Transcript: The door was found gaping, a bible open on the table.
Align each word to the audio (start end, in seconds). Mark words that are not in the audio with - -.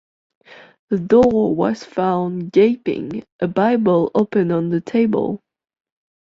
The 0.89 0.97
door 0.97 1.55
was 1.55 1.83
found 1.83 2.51
gaping, 2.51 3.23
a 3.39 3.47
bible 3.47 4.09
open 4.15 4.51
on 4.51 4.69
the 4.69 4.81
table. 4.81 5.41